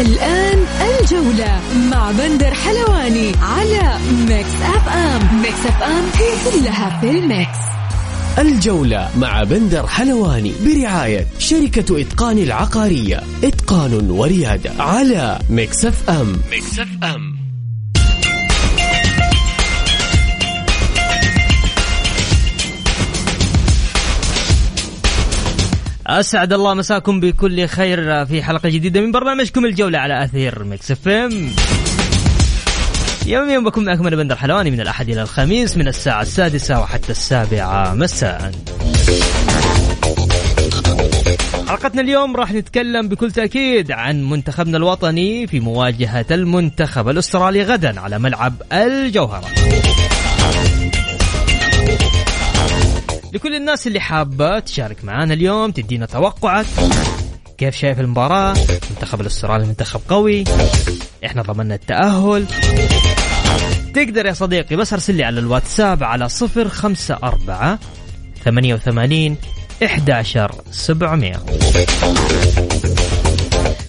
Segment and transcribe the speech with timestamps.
[0.00, 0.58] الآن
[1.00, 1.60] الجولة
[1.90, 7.58] مع بندر حلواني على Mix FM Mix FM هي كلها في ال mix.
[8.38, 13.22] الجولة مع بندر حلواني برعاية شركة إتقان العقارية.
[13.44, 17.41] إتقان وريادة على Mix FM Mix FM
[26.20, 31.50] أسعد الله مساكم بكل خير في حلقة جديدة من برنامجكم الجولة على أثير Mix FM.
[33.26, 37.94] يوميا بكون معكم أنا بندر حلواني من الأحد إلى الخميس من الساعة السادسة وحتى السابعة
[37.94, 38.52] مساء.
[41.68, 48.18] حلقتنا اليوم راح نتكلم بكل تأكيد عن منتخبنا الوطني في مواجهة المنتخب الأسترالي غدا على
[48.18, 49.48] ملعب الجوهرة.
[53.32, 56.66] لكل الناس اللي حابة تشارك معانا اليوم تدينا توقعك
[57.58, 58.54] كيف شايف المباراة؟
[58.90, 60.44] منتخب الأسترالي منتخب قوي.
[61.26, 62.46] إحنا ضمننا التأهل.
[63.94, 67.78] تقدر يا صديقي بس أرسل لي على الواتساب على 054
[68.44, 69.36] 88
[69.84, 71.32] 11 700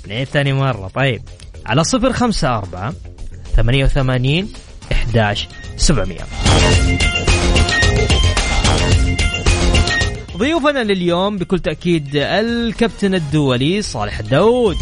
[0.08, 0.88] نعيد ثاني مرة.
[0.88, 1.22] طيب
[1.66, 2.94] على 054
[3.56, 4.50] 88
[4.92, 6.18] 11 700
[10.44, 14.78] ضيوفنا لليوم بكل تأكيد الكابتن الدولي صالح الداود.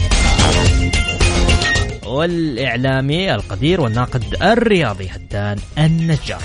[2.05, 6.41] والإعلامي القدير والناقد الرياضي هدان النجار.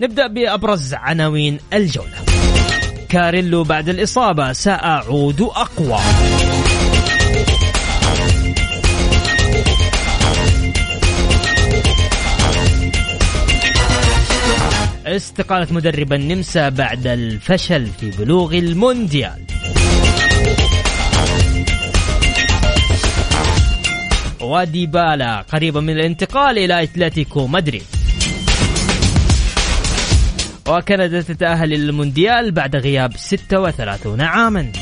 [0.00, 2.24] نبدأ بأبرز عناوين الجولة.
[3.08, 6.00] كاريلو بعد الإصابة سأعود أقوى.
[15.16, 19.44] استقالة مدرب النمسا بعد الفشل في بلوغ المونديال.
[24.40, 27.82] وديبالا قريبا من الانتقال إلى أتلتيكو مدريد.
[30.68, 34.72] وكندا تتأهل للمونديال بعد غياب 36 عاما.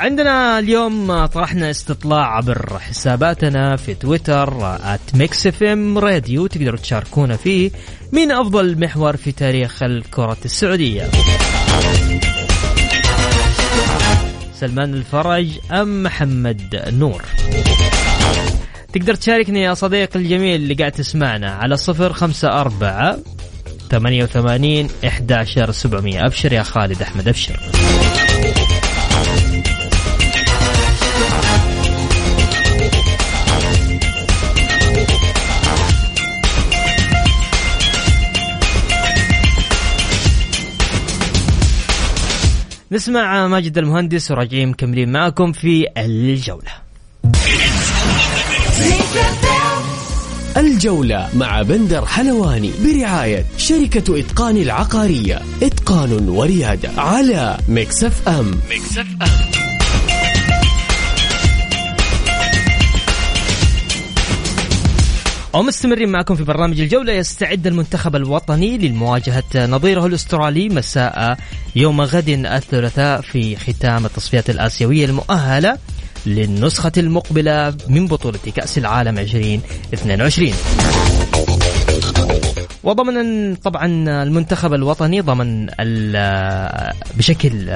[0.00, 4.78] عندنا اليوم طرحنا استطلاع عبر حساباتنا في تويتر
[5.62, 7.70] ام راديو تقدروا تشاركونا فيه
[8.12, 11.10] مين أفضل محور في تاريخ الكرة السعودية.
[14.60, 17.22] سلمان الفرج أم محمد نور؟
[18.92, 23.18] تقدر تشاركني يا صديقي الجميل اللي قاعد تسمعنا على صفر خمسة أربعة
[23.90, 24.88] ثمانية وثمانين
[26.26, 27.60] أبشر يا خالد أحمد أبشر.
[42.94, 46.72] نسمع ماجد المهندس وراجعين مكملين معكم في الجولة.
[50.56, 55.42] الجولة مع بندر حلواني برعاية شركة إتقان العقارية.
[55.62, 58.50] إتقان وريادة على Mix FM.
[58.70, 59.73] Mix FM.
[65.54, 67.12] ومستمرين معكم في برنامج الجولة.
[67.12, 71.36] يستعد المنتخب الوطني للمواجهة نظيره الأسترالي مساء
[71.76, 75.78] يوم غد الثلاثاء في ختام التصفيات الآسيوية المؤهلة
[76.26, 80.52] للنسخة المقبلة من بطولة كأس العالم 2022
[82.82, 83.86] وضمن طبعا
[84.22, 85.66] المنتخب الوطني ضمن
[87.16, 87.68] بشكل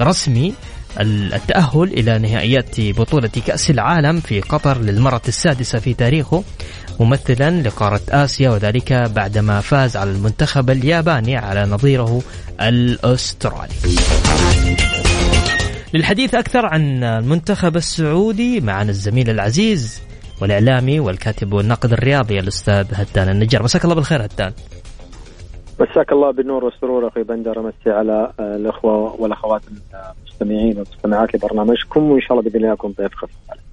[0.00, 0.54] رسمي
[1.00, 6.44] التأهل إلى نهائيات بطولة كأس العالم في قطر للمرة السادسة في تاريخه.
[7.00, 12.22] ممثلا لقارة آسيا وذلك بعدما فاز على المنتخب الياباني على نظيره
[12.60, 13.74] الأسترالي.
[15.94, 20.02] للحديث أكثر عن المنتخب السعودي معنا الزميل العزيز
[20.42, 23.62] والإعلامي والكاتب والناقد الرياضي الأستاذ هدان النجار.
[23.62, 24.52] مساك الله بالخير هدان.
[25.80, 27.60] مساك الله بالنور والسرور أخي بندر.
[27.60, 29.62] أمسي على الأخوة والأخوات
[30.26, 33.69] المستمعين والمستمعات لبرنامجكم وإن شاء الله بإذن الله اكون ضيف خفيف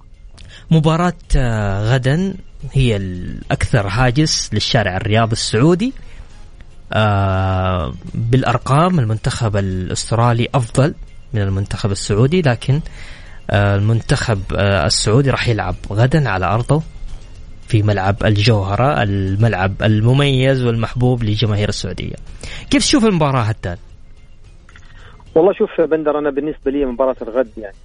[0.70, 2.34] مباراة آه، غدا
[2.72, 5.92] هي الأكثر هاجس للشارع الرياضي السعودي
[6.92, 10.94] آه بالأرقام المنتخب الأسترالي أفضل
[11.34, 12.80] من المنتخب السعودي لكن
[13.50, 16.82] آه المنتخب السعودي راح يلعب غدا على أرضه
[17.68, 22.14] في ملعب الجوهرة الملعب المميز والمحبوب لجماهير السعودية
[22.70, 23.76] كيف تشوف المباراة هتان؟
[25.34, 27.76] والله شوف بندر أنا بالنسبة لي مباراة الغد يعني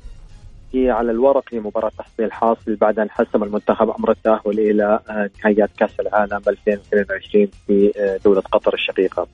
[0.73, 5.29] هي على الورق هي مباراة تحصيل حاصل بعد أن حسم المنتخب أمر التأهل إلى آه،
[5.39, 9.27] نهائيات كأس العالم 2022 في آه، دولة قطر الشقيقة.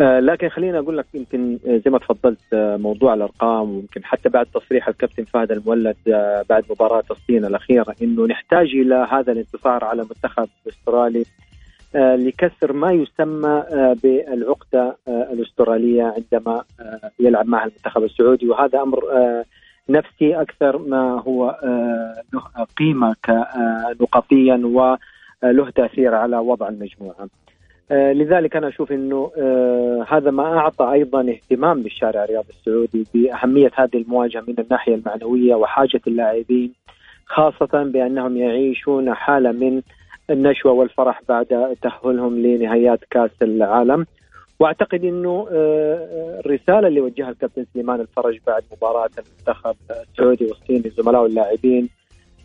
[0.00, 4.88] آه، لكن خليني أقول لك يمكن زي ما تفضلت موضوع الأرقام ويمكن حتى بعد تصريح
[4.88, 5.96] الكابتن فهد المولد
[6.50, 11.24] بعد مباراة الصين الأخيرة إنه نحتاج إلى هذا الانتصار على المنتخب الاسترالي
[11.94, 13.64] لكسر ما يسمى
[14.02, 16.62] بالعقدة الأسترالية عندما
[17.20, 19.04] يلعب معها المنتخب السعودي وهذا أمر
[19.88, 23.16] نفسي أكثر ما هو آه، له قيمة
[24.00, 27.28] نقطيا وله تأثير على وضع المجموعة.
[27.92, 33.70] آه، لذلك أنا أشوف إنه آه، هذا ما أعطى أيضا اهتمام للشارع الرياضي السعودي بأهمية
[33.74, 36.72] هذه المواجهة من الناحية المعنوية وحاجة اللاعبين
[37.26, 39.82] خاصة بأنهم يعيشون حالة من
[40.30, 44.06] النشوة والفرح بعد تأهلهم لنهايات كأس العالم
[44.62, 50.82] وأعتقد إنه آه، آه، الرسالة اللي وجهها الكابتن سليمان الفرج بعد مباراة المنتخب السعودي والصيني
[50.88, 51.88] لزملائه اللاعبين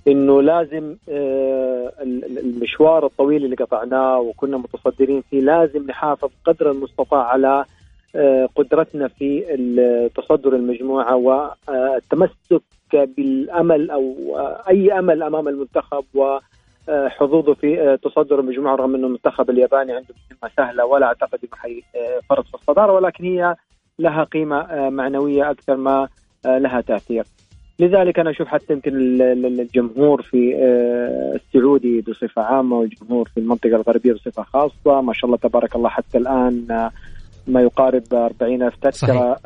[0.07, 1.93] إنه لازم آه،
[2.37, 7.65] المشوار الطويل اللي قطعناه وكنا متصدرين فيه لازم نحافظ قدر المستطاع على
[8.55, 12.61] قدرتنا في تصدر المجموعة والتمسك
[12.93, 14.15] بالأمل أو
[14.69, 16.37] أي أمل أمام المنتخب و
[16.89, 21.53] حظوظه في آه، تصدر المجموعه رغم إنه المنتخب الياباني عنده مهمة سهلة ولا أعتقد إنه
[21.53, 23.55] حيفرط في الصدارة ولكن هي
[23.99, 26.07] لها قيمة آه، معنوية أكثر ما
[26.45, 27.23] آه، لها تأثير.
[27.79, 28.91] لذلك أنا أشوف حتى يمكن
[29.59, 30.55] الجمهور في
[31.35, 35.01] السعودي بصفة عامة والجمهور في المنطقة الغربية بصفة خاصة.
[35.01, 36.65] ما شاء الله تبارك الله حتى الآن
[37.47, 39.37] ما يقارب 40 ألف تذكرة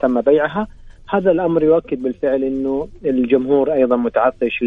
[0.00, 0.66] تم بيعها.
[1.08, 4.62] هذا الأمر يؤكد بالفعل إنه الجمهور أيضا متعطش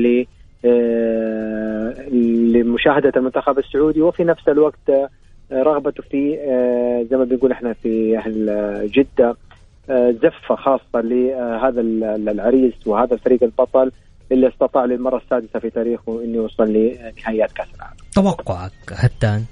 [0.65, 2.09] آه،
[2.53, 5.09] لمشاهدة المنتخب السعودي وفي نفس الوقت آه،
[5.51, 9.35] رغبته في آه، زي ما بنقول إحنا في أهل جدة
[10.23, 11.81] زفة خاصة لهذا
[12.31, 13.91] العريس وهذا الفريق البطل
[14.31, 17.97] اللي استطاع للمرة السادسة في تاريخه إنه يوصل لنهائيات كأس العالم.
[18.15, 19.43] توقعك هتان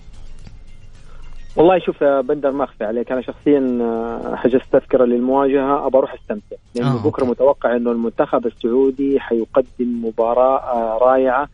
[1.56, 3.12] والله شوف يا بندر ما أخفي عليك.
[3.12, 5.88] أنا شخصيا آه، حجزت تذكره للمواجهة.
[5.88, 6.56] ابى أروح أستمتع.
[6.76, 11.50] لأنه يعني آه بكرة متوقع إنه المنتخب السعودي حيقدم مباراة آه، رائعة.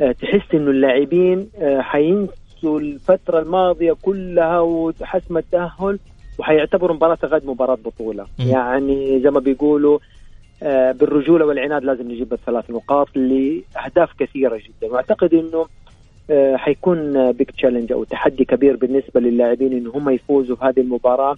[0.00, 1.48] آه، تحس إنه اللاعبين
[1.78, 5.98] حينسوا الفترة الماضية كلها وحسم التأهل
[6.38, 8.24] وحيعتبروا مباراة غد مباراة بطولة.
[8.38, 8.42] م.
[8.42, 9.98] يعني زي ما بيقولوا
[10.92, 14.92] بالرجولة والعناد لازم نجيب الثلاث نقاط لأهداف كثيرة جدا.
[14.92, 15.66] وأعتقد إنه
[16.54, 21.36] حيكون بيج تشالنج أو تحدي كبير بالنسبة للاعبين إن هم يفوزوا في هذه المباراة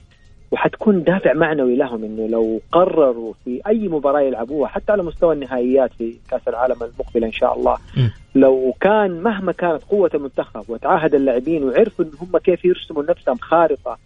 [0.50, 5.92] وحتكون دافع معنوي لهم إنه لو قرروا في أي مباراة يلعبوها حتى على مستوى النهائيات
[5.92, 8.08] في كأس العالم المقبل إن شاء الله م.
[8.34, 13.98] لو كان مهما كانت قوة المنتخب وتعاهد اللاعبين وعرفوا إن هم كيف يرسموا نفسهم خارطة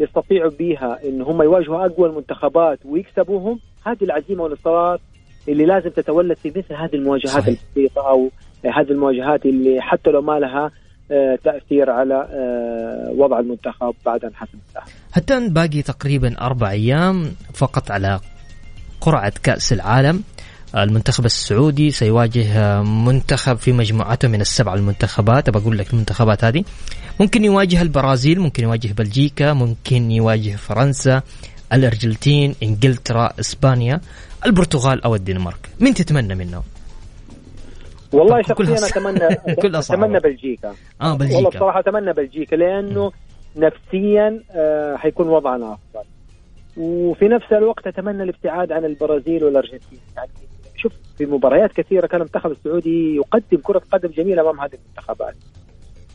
[0.00, 5.00] يستطيعوا بها إن هم يواجهوا أقوى المنتخبات ويكسبوهم هذه العزيمة والاصرار
[5.48, 8.30] اللي لازم تتولد في مثل هذه المواجهات البسيطة أو
[8.64, 10.70] هذه المواجهات اللي حتى لو ما لها
[11.10, 14.90] آه، تأثير على آه، وضع المنتخب بعد أن حسم التأهل.
[15.12, 18.20] حتى باقي تقريبا أربع أيام فقط على
[19.00, 20.22] قرعة كأس العالم.
[20.76, 25.50] المنتخب السعودي سيواجه منتخب في مجموعته من السبع المنتخبات.
[25.50, 26.64] بقول لك المنتخبات هذه.
[27.20, 31.22] ممكن يواجه البرازيل ممكن يواجه بلجيكا ممكن يواجه فرنسا
[31.72, 34.00] الأرجنتين إنجلترا إسبانيا
[34.46, 35.68] البرتغال أو الدنمارك.
[35.80, 36.62] مين تتمنى منهم؟
[38.12, 39.28] والله شخصيا اتمنى
[39.78, 40.74] أتمنى بلجيكا.
[41.02, 41.36] آه بلجيكا.
[41.36, 43.64] والله بصراحة أتمنى بلجيكا لأنه م.
[43.64, 46.06] نفسيا آه حيكون وضعنا أفضل.
[46.76, 49.98] وفي نفس الوقت أتمنى الابتعاد عن البرازيل والأرجنتين.
[50.16, 50.30] يعني
[50.76, 55.34] شوف في مباريات كثيرة كان المنتخب السعودي يقدم كرة قدم جميلة أمام هذه المنتخبات.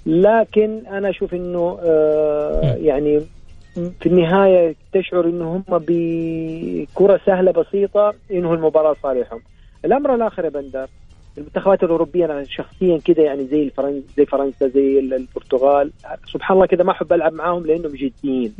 [0.05, 3.21] لكن أنا أشوف إنه آه يعني
[3.73, 9.41] في النهاية تشعر إنه هم بكرة سهلة بسيطة ينهوا المباراة صالحهم.
[9.85, 10.87] الأمر الآخر يا بندر
[11.41, 15.91] المنتخبات الأوروبية أنا شخصيا كذا يعني زي الفرنسا زي فرنسا زي البرتغال.
[16.33, 18.53] سبحان الله كذا ما أحب ألعب معاهم لأنهم جديين.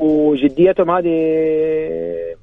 [0.00, 1.14] وجديتهم هذه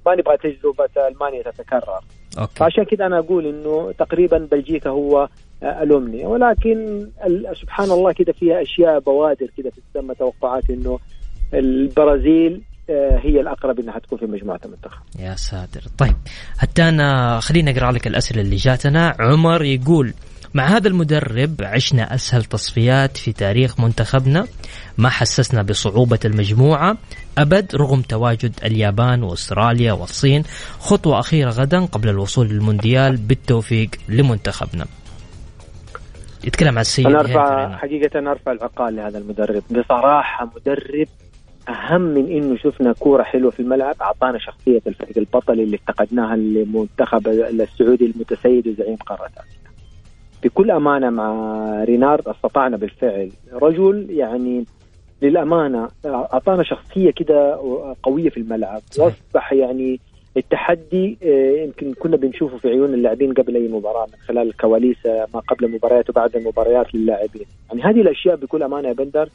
[0.06, 2.00] ما نبغى تجربة ألمانيا تتكرر.
[2.40, 2.56] أوكي.
[2.56, 5.30] فعشان كذا أنا أقول إنه تقريبا بلجيكا هو
[5.64, 7.08] الامنيه ولكن
[7.62, 11.00] سبحان الله كذا فيها أشياء بوادر في السماء توقعات إنه
[11.54, 15.02] البرازيل آه، هي الأقرب إنها تكون في مجموعة المنتخب.
[15.20, 15.82] يا ساتر.
[15.98, 16.16] طيب
[16.58, 19.16] حتى أنا خليني أقرأ لك الأسئلة اللي جاتنا.
[19.20, 20.14] عمر يقول
[20.54, 24.48] مع هذا المدرب عشنا أسهل تصفيات في تاريخ منتخبنا.
[24.98, 26.98] ما حسسنا بصعوبة المجموعة.
[27.38, 30.44] أبد رغم تواجد اليابان وأستراليا والصين
[30.80, 34.86] خطوة أخيرة غدا قبل الوصول للمونديال بالتوفيق لمنتخبنا.
[36.44, 39.64] يتكلم عن السيد أنا ارفع حقيقة أنا أرفع العقال لهذا المدرب.
[39.70, 41.08] بصراحة مدرب
[41.70, 43.96] أهم من إنه شفنا كورة حلوة في الملعب.
[44.02, 49.72] أعطانا شخصية الفريق البطل اللي افتقدناها للمنتخب السعودي المتسيد وزعيم قارة آسيا.
[50.44, 51.34] بكل أمانة مع
[51.84, 53.32] رينارد استطعنا بالفعل.
[53.54, 54.66] رجل يعني
[55.22, 57.60] للأمانة أعطانا شخصية كده
[58.04, 58.82] قوية في الملعب.
[59.00, 60.00] واصبح يعني
[60.38, 65.40] التحدي آه، يمكن كنا بنشوفه في عيون اللاعبين قبل أي مباراة من خلال الكواليس ما
[65.40, 69.30] قبل المباريات وبعد المباريات للاعبين، يعني هذه الأشياء بكل أمانة يا بندر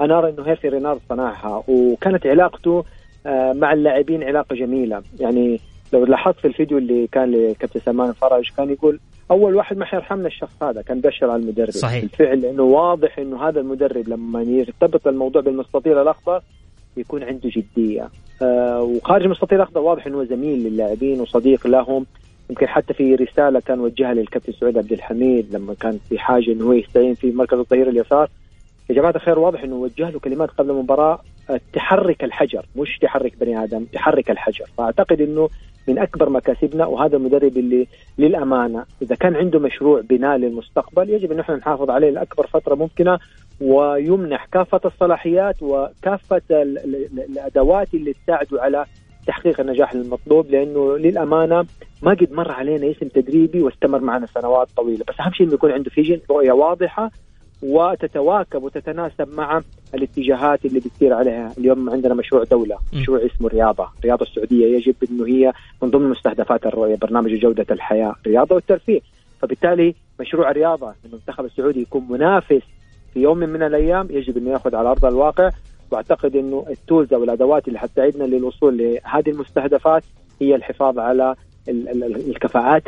[0.00, 2.84] أنا أرى إنه هيرفي رينارد صنعها وكانت علاقته
[3.26, 5.60] آه، مع اللاعبين علاقة جميلة، يعني
[5.92, 9.00] لو لاحظت في الفيديو اللي كان لكابتن سلمان فرج كان يقول
[9.30, 11.70] أول واحد ما حيرحمنا الشخص هذا كان بشر على المدرب.
[11.70, 12.00] صحيح.
[12.00, 16.42] بالفعل لأنه واضح إنه هذا المدرب لما يرتبط الموضوع بالمستطيل الأخضر
[16.98, 18.08] يكون عنده جدية.
[18.42, 22.06] آه وخارج المستطيل الأخضر واضح إنه زميل للاعبين وصديق لهم.
[22.50, 26.64] يمكن حتى في رسالة كان وجهها للكابتن سعود عبد الحميد لما كان في حاجة إنه
[26.64, 28.30] هو يستعين في مركز الظهير اليسار.
[28.90, 33.32] يا جماعة الخير واضح إنه وجه له كلمات قبل المباراة آه، تحرك الحجر مش تحرك
[33.40, 34.64] بني آدم تحرك الحجر.
[34.78, 35.48] فأعتقد إنه
[35.88, 37.86] من أكبر مكاسبنا وهذا المدرب اللي
[38.18, 43.18] للأمانة إذا كان عنده مشروع بناء للمستقبل يجب أن إحنا نحافظ عليه لأكبر فترة ممكنة
[43.60, 48.84] ويمنح كافة الصلاحيات وكافة الأدوات اللي تساعده على
[49.26, 51.64] تحقيق النجاح المطلوب لأنه للأمانة
[52.02, 55.04] ما قد مر علينا اسم تدريبي واستمر معنا سنوات طويلة.
[55.08, 57.10] بس أهم شيء إنه يكون عنده فيجن رؤية واضحة
[57.62, 59.62] وتتواكب وتتناسب مع
[59.94, 61.52] الاتجاهات اللي بتصير عليها.
[61.58, 63.88] اليوم عندنا مشروع دولة مشروع اسمه الرياضة.
[63.98, 69.00] الرياضة السعودية يجب أنه هي من ضمن مستهدفات الرؤية برنامج جودة الحياة الرياضة والترفيه.
[69.40, 72.62] فبالتالي مشروع الرياضة المنتخب السعودي يكون منافس
[73.14, 75.50] في يوم من الأيام يجب أنه يأخذ على أرض الواقع.
[75.90, 80.04] وأعتقد إنه التولز أو الأدوات اللي حتساعدنا للوصول لهذه المستهدفات
[80.40, 81.34] هي الحفاظ على
[81.68, 82.82] الكفاءات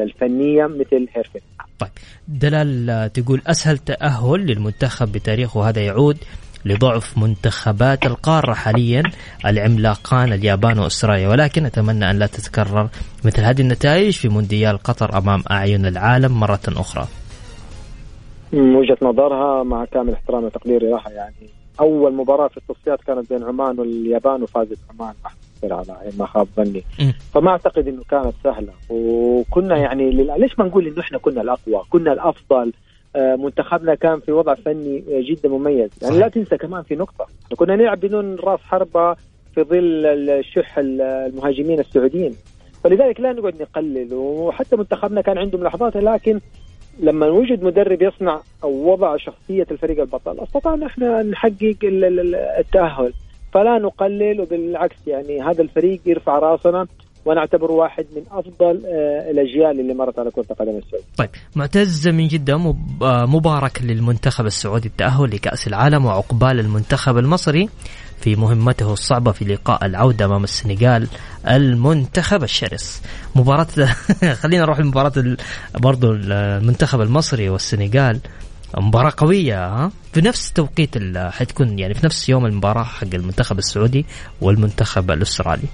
[0.00, 1.40] الفنية مثل هيرفن
[1.78, 1.90] طيب.
[2.28, 5.68] دلال تقول أسهل تأهل للمنتخب بتاريخه.
[5.68, 6.16] هذا يعود
[6.64, 9.02] لضعف منتخبات القارة حاليا
[9.46, 11.28] العملاقان اليابان وأستراليا.
[11.28, 12.88] ولكن أتمنى أن لا تتكرر
[13.24, 17.06] مثل هذه النتائج في مونديال قطر أمام أعين العالم مرة أخرى.
[18.52, 21.48] وجهة نظرها مع كامل احترامي وتقديري لها يعني
[21.80, 25.14] أول مباراة في التصفيات كانت بين عمان واليابان وفازت عمان.
[25.64, 26.84] على ما خاب ظني.
[27.34, 28.72] فما أعتقد إنه كانت سهلة.
[28.90, 32.72] وكنا يعني ليش ما نقول إنه إحنا كنا الأقوى؟ كنا الأفضل.
[33.16, 35.90] آه، منتخبنا كان في وضع فني جدا مميز.
[36.02, 36.16] يعني صحيح.
[36.16, 37.26] لا تنسى كمان في نقطة.
[37.56, 39.14] كنا نلعب بدون راس حربة
[39.54, 42.34] في ظل الشح المهاجمين السعوديين.
[42.84, 44.14] فلذلك لا نقعد نقلل.
[44.14, 46.40] وحتى منتخبنا كان عنده ملاحظات لكن
[47.00, 51.76] لما وجد مدرب يصنع أو وضع شخصية الفريق البطل استطعنا إحنا نحقق
[52.58, 53.12] التأهل.
[53.54, 56.86] فلا نقلل وبالعكس يعني هذا الفريق يرفع راسنا
[57.24, 61.06] وأنا اعتبره واحد من أفضل آه، الأجيال اللي مرت على كرة القدم السعودية.
[61.16, 62.54] طيب معتز من جدة
[63.02, 67.68] آه، مبارك للمنتخب السعودي التأهل لكأس العالم وعقبال المنتخب المصري
[68.20, 71.08] في مهمته الصعبة في لقاء العودة أمام السنغال
[71.48, 73.02] المنتخب الشرس
[73.36, 73.66] مباراة
[74.42, 75.12] خلينا نروح لمباراة
[75.74, 78.20] برضو المنتخب المصري والسنغال
[78.76, 84.06] مباراة قوية ها؟ في نفس توقيت حتكون يعني في نفس يوم المباراة حق المنتخب السعودي
[84.42, 85.68] والمنتخب الأسترالي.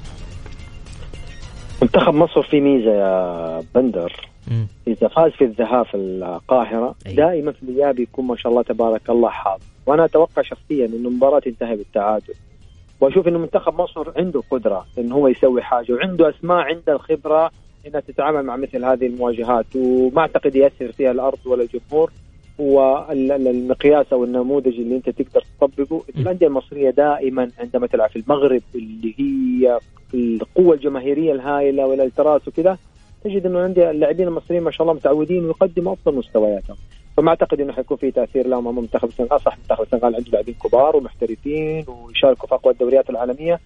[1.83, 4.13] منتخب مصر في ميزة يا بندر.
[4.49, 4.65] م.
[4.89, 7.15] إذا فاز في الذهاب في القاهرة أي.
[7.15, 9.63] دائما في الإياب يكون ما شاء الله تبارك الله حاضر.
[9.87, 12.35] وأنا أتوقع شخصيا أنه المباراة تنتهي بالتعادل.
[13.01, 17.51] وأشوف إنه منتخب مصر عنده قدرة انه هو يسوي حاجة وعنده أسماء عندها الخبرة
[17.87, 19.67] إنها تتعامل مع مثل هذه المواجهات.
[19.77, 22.11] وما أعتقد يأثر فيها الأرض ولا الجمهور.
[22.61, 26.03] هو المقياس أو النموذج اللي أنت تقدر تطبقه.
[26.17, 29.79] الانديه المصرية دائما عندما تلعب في المغرب اللي هي
[30.15, 32.79] القوة الجماهيرية الهائلة والالتراس وكذا
[33.25, 36.77] تجد إنه عندي اللاعبين المصريين ما شاء الله متعودين ويقدموا أفضل مستوياتهم.
[37.17, 39.41] فما أعتقد إنه حيكون في تأثير لهم منتخب السنغال.
[39.41, 43.61] صح منتخب السنغال عنده لاعبين كبار ومحترفين ويشاركوا في أقوى الدوريات العالمية.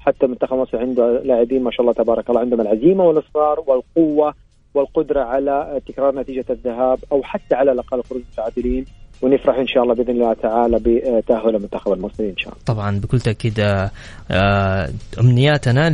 [0.00, 4.34] حتى منتخب مصر عنده لاعبين ما شاء الله تبارك الله عندهم العزيمة والإصرار والقوة
[4.74, 8.84] والقدرة على تكرار نتيجة الذهاب أو حتى على الأقل خروج متعادلين
[9.22, 12.64] ونفرح إن شاء الله بإذن الله تعالى بتأهل المنتخب المصري إن شاء الله.
[12.66, 13.60] طبعا بكل تأكيد
[14.30, 15.90] آه، أمنياتنا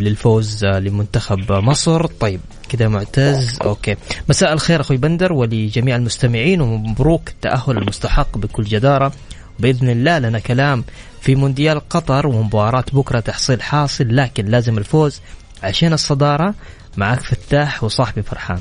[0.00, 3.58] للفوز لمنتخب مصر، طيب كذا معتز.
[3.64, 3.96] أوكي.
[4.28, 9.12] مساء الخير أخوي بندر ولجميع المستمعين ومبروك التاهل المستحق بكل جدارة.
[9.58, 10.84] بإذن الله لنا كلام
[11.20, 15.20] في مونديال قطر ومباراة بكرة تحصيل حاصل لكن لازم الفوز
[15.62, 16.54] عشان الصدارة.
[16.96, 18.60] معك فتاح وصاحبي فرحان.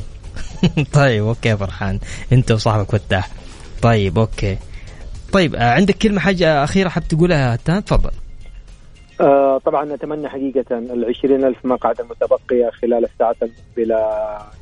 [0.94, 2.00] طيب okay فرحان.
[2.34, 3.30] أنت وصاحبك فتاح.
[3.82, 4.58] طيب okay.
[5.34, 8.12] طيب آه، عندك كلمة حاجة أخيرة حاب تقولها هتان تفضل.
[9.22, 13.98] آه طبعا نتمنى حقيقة العشرين ألف مقعد المتبقية خلال الساعات المقبلة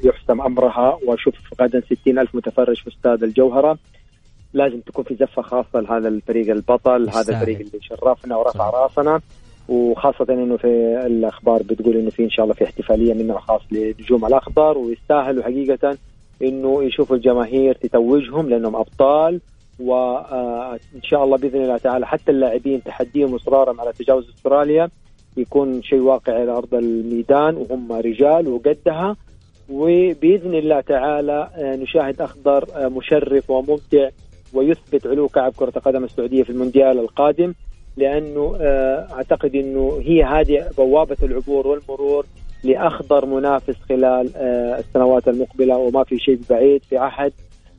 [0.04, 1.00] يحسم أمرها.
[1.08, 3.78] وأشوف غدا ستين ألف متفرج في استاد الجوهرة.
[4.54, 9.22] لازم تكون في زفة خاصة لهذا الفريق البطل هذا الفريق اللي شرفنا ورفع راسنا.
[9.70, 10.68] وخاصة إنه في
[11.06, 15.44] الأخبار بتقول إنه في إن شاء الله في احتفالية من نوع خاص لنجوم الاخضر ويستاهلوا
[15.44, 15.98] حقيقة
[16.42, 19.42] إنه يشوفوا الجماهير تتوجهم لأنهم أبطال
[19.80, 24.90] وان شاء الله بإذن الله تعالى حتى اللاعبين تحديهم واصرارهم على تجاوز أستراليا
[25.38, 29.16] يكون شيء واقعي على أرض الميدان وهم رجال وقدها.
[29.70, 34.10] وبإذن الله تعالى نشاهد أخضر مشرف وممتع
[34.54, 37.54] ويثبت علو كعب كرة القدم السعودية في المونديال القادم.
[37.98, 38.58] لأنه
[39.14, 42.26] أعتقد إنه هي هذه بوابة العبور والمرور
[42.64, 44.38] لأخضر منافس خلال
[44.80, 47.34] السنوات المقبلة وما في شيء بعيد في عهد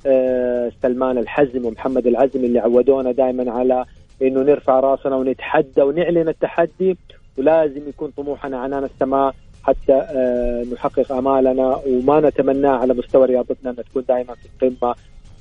[0.06, 3.84] آه، سلمان الحزم ومحمد العزم اللي عودونا دائما على
[4.22, 6.96] إنه نرفع راسنا ونتحدى ونعلن التحدي
[7.38, 13.76] ولازم يكون طموحنا عنان السماء حتى آه، نحقق أمالنا وما نتمناه على مستوى رياضتنا ان
[13.76, 14.94] تكون دائما في القمة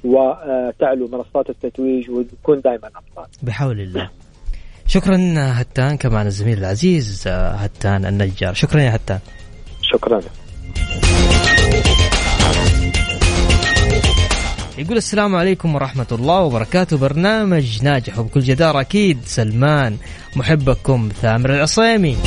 [0.04, 3.26] وتعلو منصات التتويج ونكون دائما أبطال.
[3.44, 4.10] بحول الله.
[4.88, 9.20] شكرا هتان كمان الزميل العزيز آه، هتان النجار، شكرا يا هتان.
[9.82, 10.22] شكرا.
[14.78, 16.98] يقول السلام عليكم ورحمة الله وبركاته.
[16.98, 19.20] برنامج ناجح وبكل جدارة أكيد.
[19.26, 19.98] سلمان
[20.36, 22.18] محبكم ثامر العصيمي.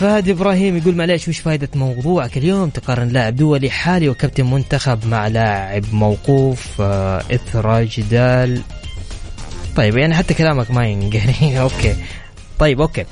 [0.00, 5.28] فهد إبراهيم يقول معليش وش فائدة موضوعك اليوم؟ تقارن لاعب دولي حالي وكابتن منتخب مع
[5.28, 8.62] لاعب موقوف آه، اثر جدال
[9.80, 11.96] طيب يعني حتى كلامك ما ينقري إيه، okay.
[12.58, 13.04] طيب okay.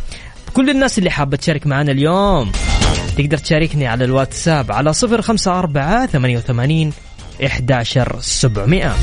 [0.54, 2.52] كل الناس اللي حابة تشارك معنا اليوم
[3.18, 6.92] تقدر تشاركني على الواتساب على صفر خمسة أربعة ثمانية وثمانين
[7.44, 8.94] 11700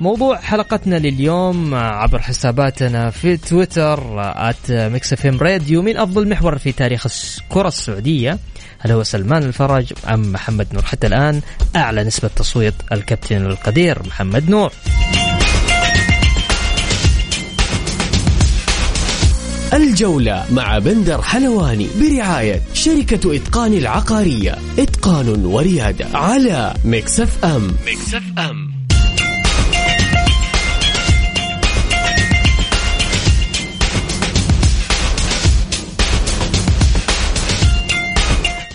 [0.00, 6.72] موضوع حلقتنا لليوم عبر حساباتنا في تويتر at Mix FM Radio من أفضل محور في
[6.72, 8.38] تاريخ الكرة السعودية.
[8.78, 11.40] هل هو سلمان الفرج أم محمد نور؟ حتى الآن
[11.76, 14.72] أعلى نسبة تصويت الكابتن القدير محمد نور.
[19.72, 24.58] الجولة مع بندر حلواني برعاية شركة إتقان العقارية.
[24.78, 27.76] إتقان وريادة على Mix FM.
[27.86, 28.77] Mix FM.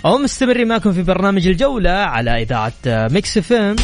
[0.06, 3.76] أو مستمرين معكم في برنامج الجولة على إذاعة Mix FM.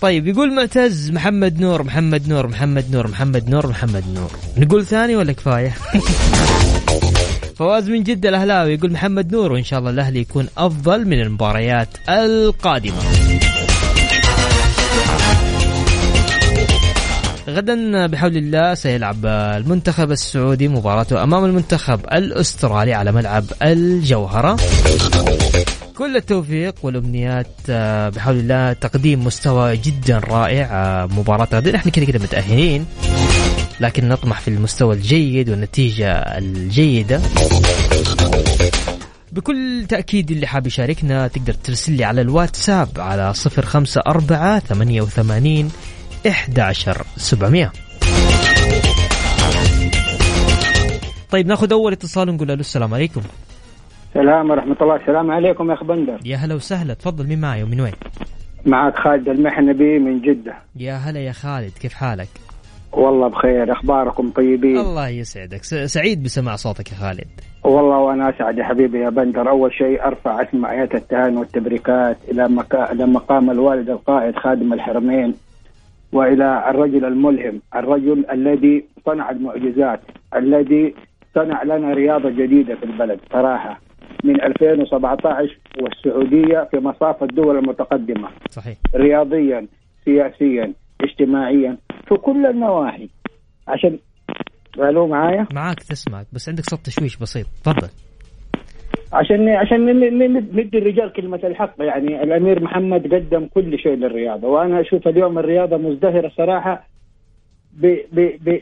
[0.00, 4.30] طيب يقول معتز محمد نور محمد نور محمد نور محمد نور محمد نور.
[4.56, 5.68] نقول ثاني ولا كفاية؟
[7.58, 11.88] فواز من جدة الأهلاوي يقول محمد نور وإن شاء الله الأهلي يكون أفضل من المباريات
[12.08, 13.02] القادمة.
[17.58, 24.56] غدا بحول الله سيلعب المنتخب السعودي مباراته أمام المنتخب الأسترالي على ملعب الجوهرة.
[25.96, 31.76] كل التوفيق والأمنيات آه، بحول الله تقديم مستوى جدا رائع آه، مباراة غدا.
[31.76, 32.86] إحنا كذا كذا متأهلين
[33.80, 37.20] لكن نطمح في المستوى الجيد والنتيجة الجيدة.
[39.32, 44.00] بكل تأكيد اللي حاب يشاركنا تقدر ترسل لي على الواتساب على صفر خمسة
[46.28, 47.72] أربعة ثمانية وثمانين إحدى عشر سبعمية.
[51.30, 53.20] طيب ناخذ أول اتصال ونقول له السلام عليكم.
[54.08, 54.96] السلام ورحمة الله.
[54.96, 56.18] السلام عليكم يا أخ بندر.
[56.24, 56.94] يا هلا وسهلا.
[56.94, 57.92] تفضل مين معي ومن وين؟
[58.66, 60.54] معك خالد المحنبي من جدة.
[60.76, 62.28] يا هلا يا خالد كيف حالك؟
[62.92, 63.72] والله بخير.
[63.72, 65.64] أخباركم طيبين؟ الله يسعدك.
[65.64, 67.28] سعيد بسماع صوتك يا خالد.
[67.64, 69.48] والله وأنا أسعد يا حبيبي يا بندر.
[69.48, 72.18] أول شيء أرفع اسم آيات التهاني والتبريكات.
[72.28, 72.48] إلى
[73.06, 75.34] مقام الوالد القائد خادم الحرمين.
[76.12, 80.00] وإلى الرجل الملهم، الرجل الذي صنع المعجزات،
[80.36, 80.94] الذي
[81.34, 83.80] صنع لنا رياضة جديدة في البلد صراحة.
[84.24, 88.28] من 2017 والسعودية في مصاف الدول المتقدمة.
[88.50, 88.76] صحيح.
[88.94, 89.66] رياضيا
[90.04, 91.76] سياسيا اجتماعيا
[92.08, 93.08] في كل النواحي.
[93.68, 93.98] عشان
[94.78, 97.46] ألو معايا؟ معاك تسمعك بس عندك صوت تشويش بسيط.
[97.64, 98.07] تفضل.
[99.12, 99.86] عشان عشان
[100.52, 101.74] ندي الرجال كلمة الحق.
[101.80, 106.86] يعني الأمير محمد قدم كل شيء للرياضة وأنا أشوف اليوم الرياضة مزدهرة صراحة
[107.80, 108.60] ب ب ب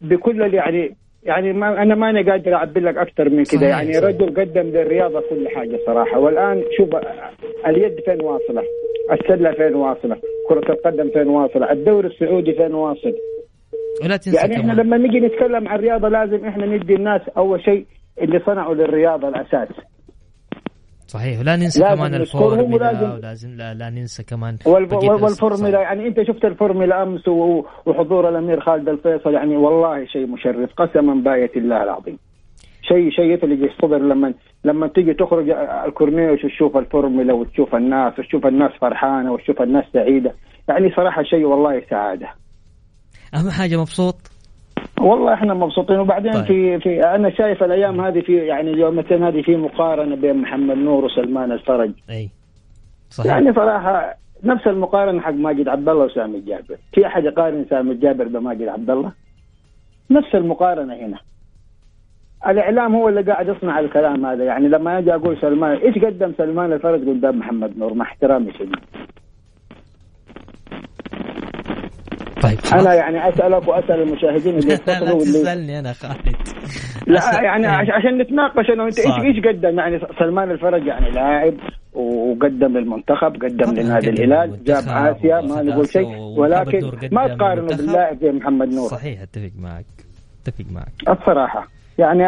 [0.00, 3.98] بكل يعني يعني ما أنا ماني قادر أعبر لك أكثر من كذا يعني.
[3.98, 6.18] رجل قدم للرياضة كل حاجة صراحة.
[6.18, 6.88] والآن شوف
[7.66, 8.62] اليد فين واصلة؟
[9.12, 10.16] السلة فين واصلة؟
[10.48, 13.14] كرة القدم فين واصلة؟ الدوري السعودي فين واصل؟
[14.00, 17.84] تنسى يعني إحنا لما نيجي نتكلم عن الرياضة لازم إحنا ندي الناس أول شيء
[18.20, 19.68] اللي صنعوا للرياضه الأساس.
[21.06, 26.44] صحيح ولا ننسى لازم كمان الفورمولا ولازم- لا, لا ننسى كمان والفورمولا يعني أنت شفت
[26.44, 27.28] الفورمولا أمس
[27.86, 32.18] وحضور الأمير خالد الفيصل يعني والله شيء مشرف قسما باية الله العظيم.
[32.82, 35.50] شيء شيء يثلج الصدر لما لما تيجي تخرج
[35.86, 40.34] الكورنيش وتشوف الفورمولا وتشوف الناس وتشوف الناس فرحانة وتشوف الناس سعيدة.
[40.68, 42.28] يعني صراحة شيء والله سعادة.
[43.34, 44.14] أهم حاجة مبسوط؟
[45.00, 45.98] والله إحنا مبسوطين.
[45.98, 46.44] وبعدين طيب.
[46.44, 51.04] في في أنا شايف الأيام هذه في يعني اليومتين هذه في مقارنة بين محمد نور
[51.04, 51.90] وسلمان الفرج.
[52.10, 52.30] أي.
[53.10, 53.32] صحيح.
[53.32, 58.24] يعني صراحة نفس المقارنة حق ماجد عبد الله وسامي الجابر في أحد يقارن سامي الجابر
[58.24, 59.12] بماجد عبد الله
[60.10, 61.18] نفس المقارنة هنا.
[62.48, 64.44] الإعلام هو اللي قاعد يصنع الكلام هذا.
[64.44, 68.76] يعني لما أجي أقول سلمان إيش قدم سلمان الفرج قدام محمد نور؟ مع احترامي شديد
[72.42, 76.36] طيب أنا يعني أسألك وأسأل المشاهدين اللي لا يتصلوا واللي تسألني أنا خالد.
[77.06, 79.06] لا يعني عش- عشان نتناقش أنا وانت إيش.
[79.08, 81.54] إيش قدم؟ يعني سلمان الفرج يعني لاعب
[81.94, 87.66] وقدم للمنتخب قدم لنادي الهلال جاب آسيا ما نقول شيء ولكن ما تقارنه.
[87.76, 88.88] باللاعب زي محمد نور.
[88.88, 89.84] صحيح أتفق معك
[90.46, 91.18] أتفق معك.
[91.20, 91.68] الصراحة.
[91.98, 92.24] يعني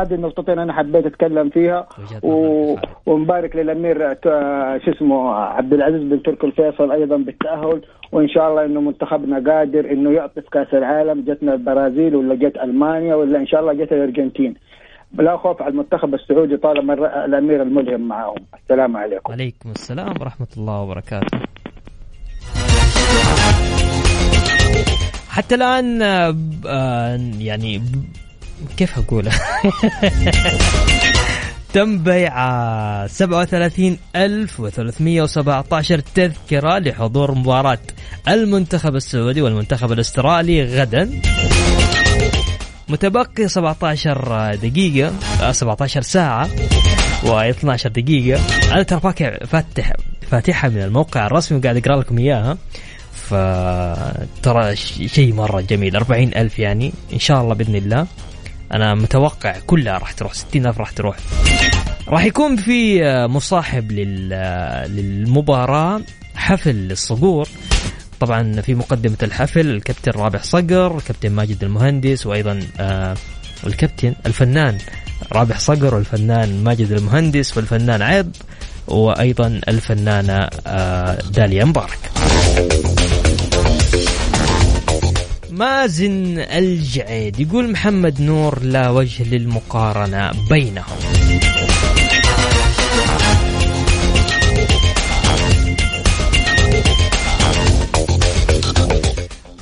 [0.00, 1.86] هذه النقطتين أنا حبيت أتكلم فيها.
[2.22, 2.76] و...
[3.06, 3.98] ونبارك للأمير
[4.84, 7.82] شو اسمه عبد العزيز بن تركي الفيصل أيضا بالتأهل.
[8.12, 12.56] وإن شاء الله إنه منتخبنا قادر إنه يعطي في كأس العالم جتنا البرازيل ولا جت
[12.56, 14.54] ألمانيا ولا إن شاء الله جت الأرجنتين.
[15.18, 19.32] لا خوف على المنتخب السعودي طالما الأمير الملهم معاهم السلام عليكم.
[19.32, 21.38] عليكم السلام ورحمة الله وبركاته.
[25.28, 27.80] حتى الآن آه، يعني
[28.76, 29.28] كيف أقول
[31.74, 37.78] تم بيع آه، 37317 تذكرة لحضور مباراة
[38.28, 41.20] المنتخب السعودي والمنتخب الأسترالي غدا.
[42.88, 46.48] متبقي 17 دقيقة آه، 17 ساعة
[47.22, 48.40] و12 دقيقة.
[48.72, 49.00] أنا ترى
[49.46, 49.92] فاتح
[50.30, 52.58] فاتحها من الموقع الرسمي وقاعد أقرأ لكم إياها.
[53.12, 58.06] فترى شيء مرة جميل 40 ألف يعني إن شاء الله بإذن الله.
[58.72, 61.16] أنا متوقع كلها راح تروح 60 ألف راح تروح.
[62.08, 63.92] راح يكون في آه، مصاحب
[64.32, 66.00] آه، للمباراة
[66.34, 67.48] حفل للصقور.
[68.20, 73.14] طبعا في مقدمة الحفل الكابتن رابح صقر الكابتن ماجد المهندس وأيضا آه،
[73.66, 74.78] الكابتن الفنان
[75.32, 78.30] رابح صقر والفنان ماجد المهندس والفنان عيب
[78.88, 81.98] وأيضا الفنانة آه، داليا مبارك.
[85.54, 87.40] مازن الجعيد.
[87.40, 90.84] يقول محمد نور لا وجه للمقارنة بينهم.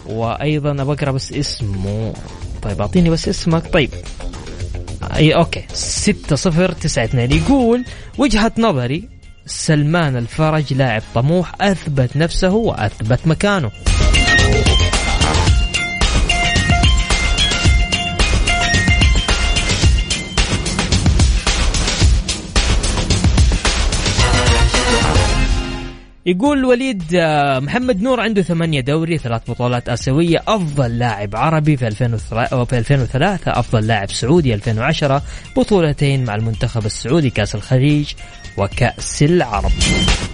[0.07, 2.13] وأيضا بقرا بس اسمه.
[2.63, 3.73] طيب أعطيني بس اسمك.
[3.73, 3.91] طيب.
[5.17, 5.65] أي أوكي.
[5.73, 7.85] 6092 يقول
[8.19, 9.09] وجهة نظري
[9.47, 13.71] سلمان الفرج لاعب طموح أثبت نفسه وأثبت مكانه.
[26.27, 31.87] يقول وليد آه، محمد نور عنده ثمانية دوري ثلاث بطولات آسيوية أفضل لاعب عربي في
[31.87, 35.23] 2003 في 2003 أفضل لاعب سعودي 2010
[35.57, 38.13] بطولتين مع المنتخب السعودي كأس الخليج
[38.57, 39.73] وكأس العرب.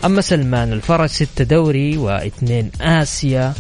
[0.05, 3.53] أما سلمان الفرج ستة دوري واثنين آسيا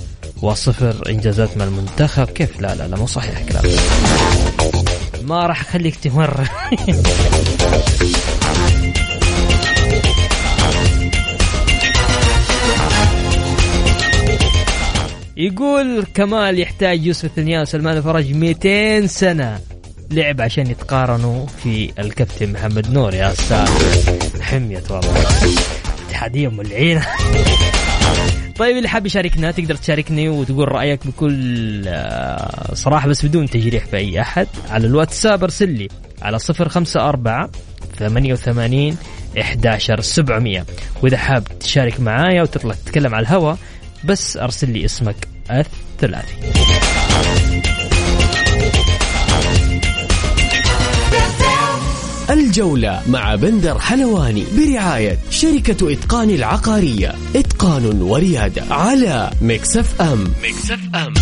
[0.42, 2.26] وصفر إنجازات مع المنتخب.
[2.26, 3.64] كيف؟ لا لا لا مو صحيح كلام
[5.22, 6.48] ما راح أخليك تمر.
[15.52, 19.60] يقول كمال يحتاج يوسف الثنيان وسلمان الفرج 200 سنة.
[20.10, 25.24] لعب عشان يتقارنوا في الكابتن محمد نور يا ساتر حميت والله.
[26.08, 27.06] اتحادية ملعينة.
[28.58, 34.20] طيب اللي حاب يشاركنا تقدر تشاركني وتقول رأيك بكل آه، صراحة بس بدون تجريح أي
[34.20, 35.42] أحد على الواتساب.
[35.42, 35.88] أرسل لي
[36.22, 37.50] على صفر خمسة أربعة
[37.98, 38.96] ثمانية وثمانين
[39.40, 40.66] إحداشر سبعمية.
[41.02, 43.54] وإذا حاب تشارك معايا وتطلع تتكلم على الهوا
[44.04, 46.34] بس أرسل لي اسمك الثلاثي.
[52.30, 57.14] الجولة مع بندر حلواني برعاية شركة إتقان العقارية.
[57.36, 60.24] إتقان وريادة على Mix FM.
[60.44, 61.14] Mix FM.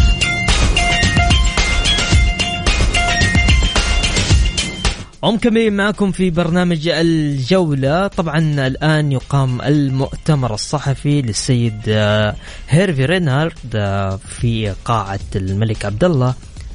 [5.26, 8.06] ومكملين معكم في برنامج الجولة.
[8.06, 12.34] طبعا الآن يقام المؤتمر الصحفي للسيد آه،
[12.68, 16.34] هيرفي رينارد آه، في قاعة الملك عبد الله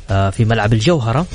[0.10, 1.26] آه، في ملعب الجوهرة.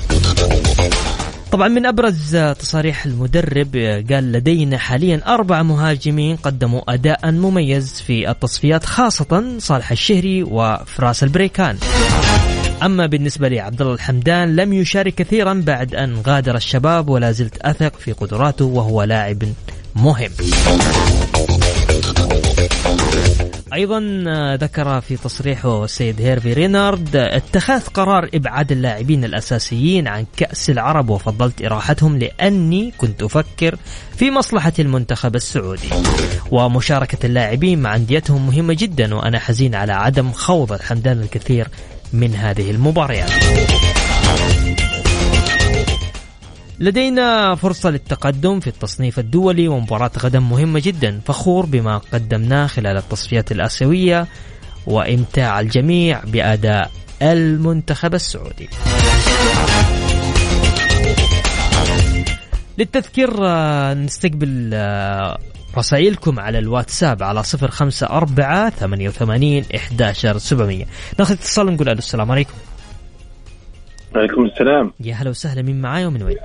[1.53, 3.77] طبعا من أبرز تصاريح المدرب
[4.11, 11.79] قال لدينا حاليا أربع مهاجمين قدموا أداء مميز في التصفيات خاصة صالح الشهري وفراس البريكان.
[12.83, 17.97] أما بالنسبة لعبد الله الحمدان لم يشارك كثيرا بعد أن غادر الشباب ولا زلت أثق
[17.97, 19.43] في قدراته وهو لاعب
[19.97, 20.31] مهم.
[23.73, 30.71] أيضا آه، ذكر في تصريحه السيد هيرفي رينارد اتخذ قرار إبعاد اللاعبين الأساسيين عن كأس
[30.71, 33.77] العرب وفضلت إراحتهم لأني كنت أفكر
[34.17, 35.91] في مصلحة المنتخب السعودي.
[36.51, 41.69] ومشاركة اللاعبين مع أنديتهم مهمة جدا وأنا حزين على عدم خوض الحمدان الكثير
[42.13, 43.31] من هذه المباريات.
[46.81, 53.53] لدينا فرصة للتقدم في التصنيف الدولي ومباراة غدا مهمة جدا فخور بما قدمناه خلال التصفيات
[53.53, 54.27] الآسيوية
[54.87, 56.91] وإمتاع الجميع بأداء
[57.23, 58.69] المنتخب السعودي.
[62.79, 65.39] للتذكير آه، نستقبل آه،
[65.79, 70.85] رسائلكم على الواتساب على صفر خمسة أربعة ثمانية وثمانين إحداشر سبعمية.
[71.19, 72.55] ناخذ اتصال ونقول ألو السلام عليكم.
[74.17, 74.93] عليكم السلام.
[75.01, 76.37] يا هلا وسهلا مين معاي ومن وين؟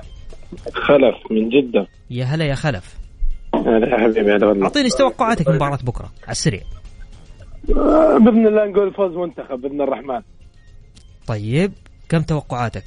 [0.74, 1.86] خلف من جدة.
[2.10, 2.96] يا هلا يا خلف.
[3.54, 4.64] هلا يا حبيبي هلا والله.
[4.64, 6.60] أعطيني إيش توقعاتك من مباراة بكرة على السريع.
[7.70, 10.20] آه، بإذن الله نقول فوز منتخب بإذن الرحمن.
[11.26, 11.72] طيب
[12.08, 12.84] كم توقعاتك؟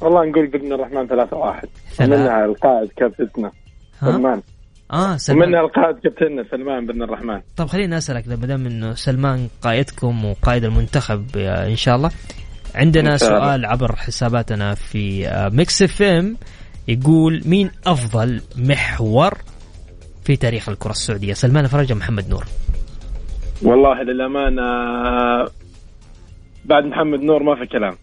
[0.00, 2.44] والله نقول بإذن الرحمن 3 1 ثلاثة.
[2.44, 3.52] القائد كابتننا
[4.00, 4.42] سلمان.
[4.92, 5.54] آه ومنها سلمان.
[5.54, 7.40] القائد كابتننا سلمان باذن الرحمن.
[7.56, 12.10] طب خليني أسألك ما دام إنه سلمان قائدكم وقائد المنتخب آه، إن شاء الله
[12.74, 13.16] عندنا.
[13.16, 16.36] سؤال عبر حساباتنا في آه، Mix FM.
[16.88, 19.34] يقول مين أفضل محور
[20.24, 22.44] في تاريخ الكرة السعودية؟ سلمان فرج محمد نور.
[23.62, 24.62] والله للامانه
[26.64, 27.96] بعد محمد نور ما في كلام.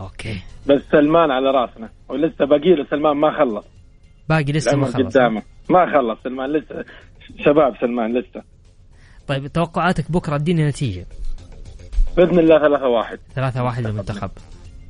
[0.00, 0.42] أوكي.
[0.66, 3.64] بس سلمان على راسنا ولسه باقي له سلمان ما خلص.
[4.28, 4.96] باقي لسه ما خلص.
[4.96, 5.42] قدامه.
[5.70, 6.84] ما خلص سلمان لسه.
[7.44, 8.42] شباب سلمان لسه.
[9.26, 11.06] طيب توقعاتك بكرة اديني نتيجة.
[12.16, 14.30] بإذن الله 3 1 ثلاثة واحد للمنتخب.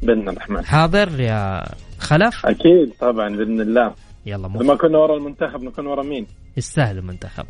[0.02, 1.64] بإذن الرحمن حاضر يا
[1.98, 3.94] خلف؟ أكيد طبعا بإذن الله.
[4.26, 7.46] يلا لما مو كنا ورا المنتخب نكون ورا مين؟ يستاهل المنتخب.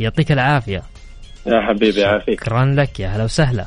[0.00, 0.82] يعطيك العافية.
[1.46, 3.66] يا حبيبي يعافيك شكرا لك يا هلا وسهلا.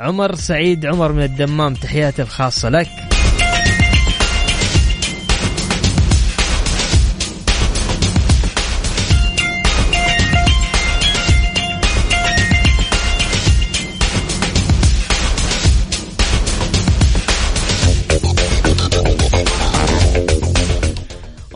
[0.00, 3.09] عمر سعيد عمر من الدمام تحياتي الخاصة لك.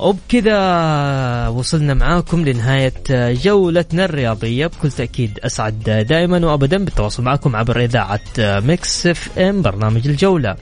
[0.05, 2.93] وبكذا وصلنا معاكم لنهاية
[3.33, 4.67] جولتنا الرياضية.
[4.67, 10.57] بكل تأكيد أسعد دائما وأبدا بالتواصل معكم عبر إذاعة Mix FM برنامج الجولة.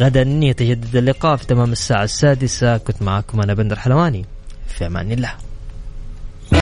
[0.00, 2.76] غدا يتجدد اللقاء في تمام الساعة السادسة.
[2.76, 4.24] كنت معكم أنا بندر حلواني.
[4.68, 5.32] في أمان الله.